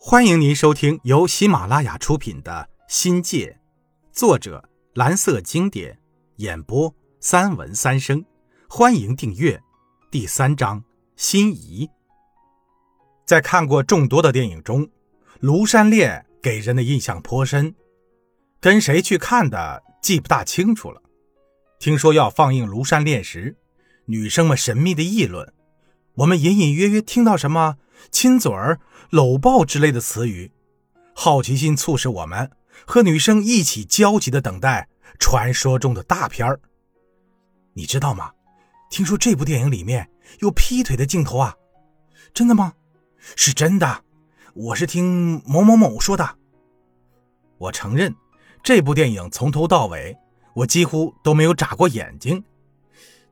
[0.00, 3.58] 欢迎您收听由喜马拉雅出品的《新界》，
[4.16, 5.98] 作者蓝色经典，
[6.36, 8.24] 演播三文三生。
[8.68, 9.60] 欢迎订阅。
[10.08, 10.84] 第三章：
[11.16, 11.90] 心仪。
[13.26, 14.86] 在看过众多的电影中，
[15.42, 17.74] 《庐山恋》给人的印象颇深。
[18.60, 21.02] 跟谁去看的记不大清楚了。
[21.80, 23.56] 听说要放映《庐山恋》时，
[24.06, 25.52] 女生们神秘的议论，
[26.14, 27.78] 我们隐隐约约听到什么。
[28.10, 28.80] 亲嘴儿、
[29.10, 30.50] 搂抱之类的词语，
[31.14, 32.50] 好奇心促使我们
[32.86, 36.60] 和女生一起焦急的等待传说中的大片儿。
[37.74, 38.32] 你知道吗？
[38.90, 41.54] 听说这部电影里面有劈腿的镜头啊？
[42.32, 42.72] 真的吗？
[43.36, 44.04] 是真的。
[44.54, 46.36] 我是听某某某说的。
[47.58, 48.14] 我承认，
[48.62, 50.16] 这部电影从头到尾
[50.54, 52.42] 我几乎都没有眨过眼睛，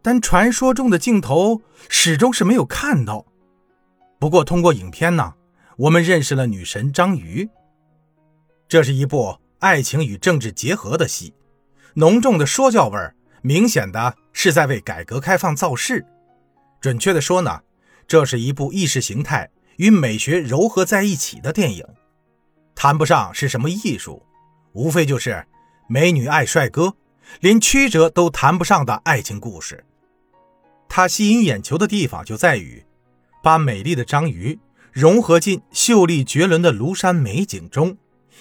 [0.02, 3.26] 但传说中的镜头始终是没有看到。
[4.18, 5.34] 不过，通过影片呢，
[5.76, 7.48] 我们认识了女神章鱼。
[8.66, 11.34] 这是一部爱情与政治结合的戏，
[11.94, 16.04] 浓重的说教味儿，明显的是在为改革开放造势。
[16.80, 17.60] 准确的说呢，
[18.06, 21.84] 这是一部意识形态与美学糅合在一起的电影，
[22.74, 24.24] 谈不上是什么艺术，
[24.72, 25.46] 无非就是
[25.88, 26.96] 美女爱帅哥，
[27.40, 29.84] 连曲折都谈不上的爱情故事。
[30.88, 32.85] 它吸引眼球的地方就在于。
[33.46, 34.58] 把美丽的章鱼
[34.90, 37.96] 融合进秀丽绝伦的庐山美景中，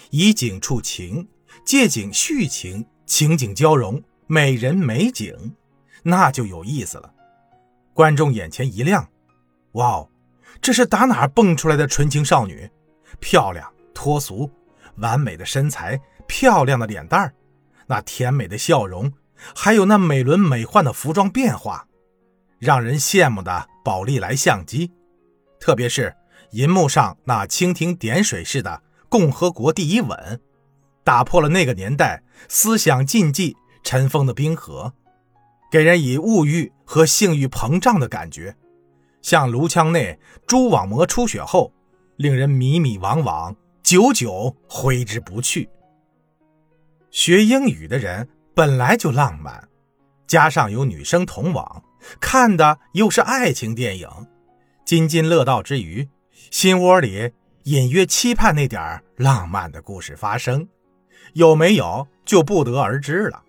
[0.10, 1.28] 以景触情，
[1.64, 5.54] 借景叙情，情景交融，美人美景，
[6.02, 7.14] 那就有意思了。
[7.94, 9.08] 观众眼前一亮，
[9.74, 10.10] 哇哦，
[10.60, 12.68] 这是打哪蹦出来的纯情少女？
[13.20, 14.50] 漂亮脱俗，
[14.96, 17.36] 完美的身材，漂亮的脸蛋儿，
[17.86, 19.14] 那甜美的笑容，
[19.56, 21.88] 还有那美轮美奂的服装变化。
[22.60, 24.92] 让人羡慕的宝丽来相机，
[25.60, 26.16] 特别是
[26.52, 30.42] 银幕上那蜻蜓点水似的“共和国第一吻”，
[31.04, 34.94] 打破了那个年代思想禁忌尘封的冰河，
[35.72, 38.56] 给人以物欲和性欲膨胀的感觉，
[39.22, 41.74] 像颅腔内蛛网膜出血后，
[42.16, 45.70] 令人迷迷惘惘，久久挥之不去。
[47.12, 49.68] 学英语的人本来就浪漫，
[50.28, 51.84] 加上有女生同往。
[52.20, 54.10] 看的又是爱情电影，
[54.86, 56.08] 津津乐道之余，
[56.52, 57.32] 心窝里
[57.64, 60.68] 隐约期盼那点浪漫的故事发生，
[61.34, 63.44] 有没有就不得而知了。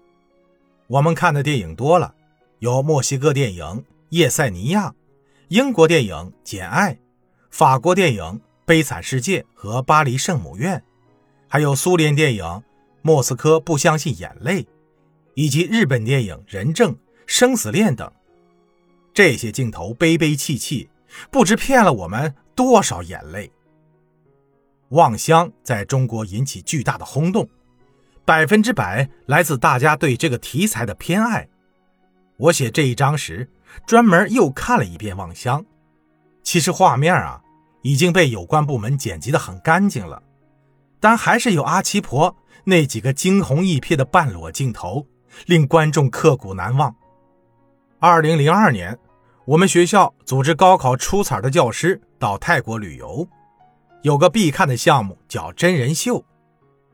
[0.87, 2.15] 我们看的电影多了，
[2.61, 3.65] 有墨西哥电影
[4.11, 4.89] 《叶塞尼亚》，
[5.49, 6.95] 英国电影《简爱》，
[7.50, 8.22] 法国电影
[8.65, 10.78] 《悲惨世界》和《巴黎圣母院》，
[11.49, 12.45] 还有苏联电影
[13.03, 14.62] 《莫斯科不相信眼泪》，
[15.34, 16.93] 以及日本电影《人证》
[17.27, 18.11] 《生死恋》等。
[19.16, 20.91] 这些镜头悲悲戚戚，
[21.31, 23.47] 不知骗了我们多少眼泪。
[24.91, 27.49] 《望乡》在中国引起巨大的轰动，
[28.27, 31.49] 百分之百来自大家对这个题材的偏爱。
[32.37, 33.49] 我写这一章时，
[33.87, 35.62] 专门又看了一遍《望乡》，
[36.43, 37.41] 其实画面啊
[37.81, 40.22] 已经被有关部门剪辑的很干净了，
[41.00, 45.06] 但还是有阿七婆那几个惊鸿一瞥的半裸镜头，
[45.47, 46.94] 令观众刻骨难忘。
[47.98, 48.94] 二零零二年。
[49.47, 53.25] 我们学校组织高考出彩的教师到泰国旅游，
[54.03, 56.25] 有个必看的项目叫真人秀。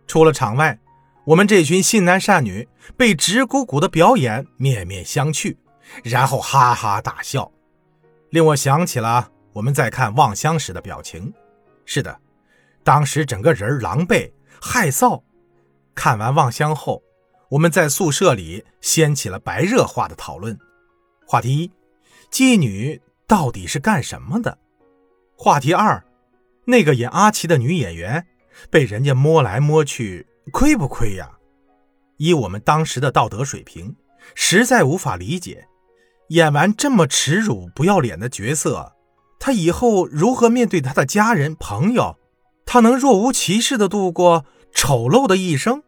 [0.06, 0.78] 出了场外，
[1.24, 5.56] 我们这群信男善女被直鼓鼓的表演面面相觑，
[6.04, 7.50] 然后哈哈大笑，
[8.28, 11.32] 令我想起了我们在看《望乡》时的表情。
[11.86, 12.14] 是的，
[12.84, 14.30] 当时整个人狼狈
[14.60, 15.22] 害臊。
[15.94, 17.02] 看完《望乡》后，
[17.48, 20.58] 我们在宿舍里掀起了白热化的讨论。
[21.26, 21.72] 话题一。
[22.32, 24.56] 妓女到底是干什么的？
[25.36, 26.02] 话题二，
[26.64, 28.26] 那个演阿奇的女演员
[28.70, 31.32] 被人家摸来摸去，亏不亏呀？
[32.16, 33.96] 以我们当时的道德水平，
[34.34, 35.68] 实在无法理解，
[36.28, 38.94] 演完这么耻辱不要脸的角色，
[39.38, 42.16] 她以后如何面对她的家人朋友？
[42.64, 45.82] 她能若无其事的度过丑陋的一生？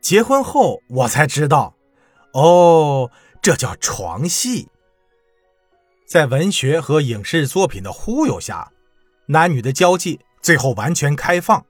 [0.00, 1.76] 结婚后我才知道，
[2.32, 4.69] 哦，这叫床戏。
[6.10, 8.72] 在文学和影视作品的忽悠下，
[9.26, 11.64] 男女的交际最后完全开放，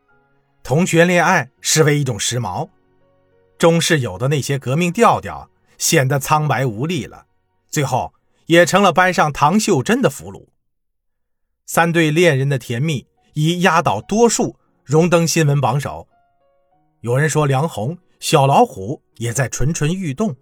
[0.62, 2.66] 同学恋爱视为一种时髦，
[3.58, 7.26] 中式有的那些革命调调显得苍白无力了，
[7.68, 8.14] 最后
[8.46, 10.46] 也成了班上唐秀珍的俘虏。
[11.66, 16.08] 三对恋人的甜蜜已压倒多数，荣登新闻榜首。
[17.02, 20.34] 有人说梁红、小老虎也在蠢蠢欲动，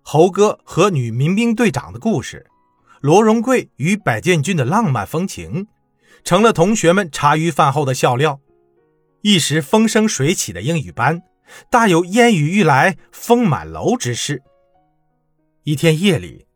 [0.00, 2.46] 猴哥和女民兵队长的故事。
[3.00, 5.68] 罗荣贵与百建军的浪漫风情，
[6.24, 8.40] 成了同学们茶余饭后的笑料。
[9.22, 11.22] 一时风生水起的英语班，
[11.70, 14.42] 大有烟雨欲来风满楼之势。
[15.64, 16.46] 一天夜里，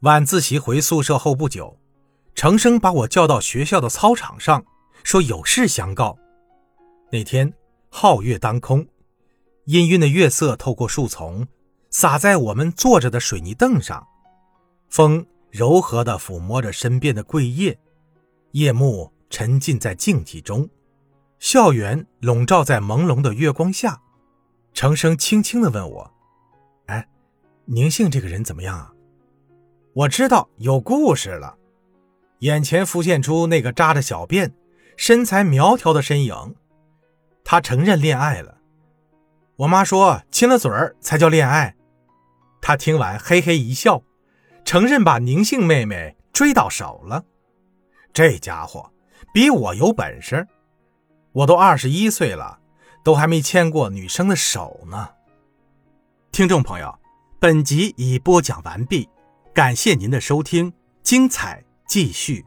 [0.00, 1.78] 晚自习回宿舍后不久，
[2.34, 4.64] 程生把我叫到学校的操场上，
[5.02, 6.16] 说有事相告。
[7.10, 7.52] 那天
[7.90, 8.86] 皓月当空，
[9.66, 11.46] 氤氲的月色透过树丛，
[11.90, 14.06] 洒在我们坐着的水泥凳上，
[14.88, 17.78] 风柔和地抚摸着身边的桂叶，
[18.52, 20.68] 夜幕沉浸在静寂中。
[21.38, 24.00] 校园笼罩在朦胧的月光下，
[24.72, 26.12] 程生轻轻地问我
[26.86, 27.08] ：“哎，
[27.64, 28.92] 宁性这个人怎么样啊？”
[29.92, 31.56] 我知道有故事了，
[32.40, 34.52] 眼前浮现出那个扎着小辫、
[34.96, 36.54] 身材苗条的身影。
[37.42, 38.58] 他承认恋爱了。
[39.56, 41.74] 我妈说亲了嘴儿才叫恋爱。
[42.60, 44.02] 他听完嘿嘿一笑，
[44.70, 47.24] 承认把宁姓妹妹追到手了。
[48.12, 48.88] 这家伙
[49.34, 50.46] 比我有本事。
[51.32, 52.60] 我都二十一岁了，
[53.02, 55.08] 都还没牵过女生的手呢。
[56.30, 56.96] 听众朋友，
[57.40, 59.08] 本集已播讲完毕，
[59.52, 60.72] 感谢您的收听，
[61.02, 62.46] 精彩继续。